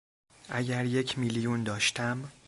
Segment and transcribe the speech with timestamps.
[0.49, 2.31] اگر یک میلیون داشتم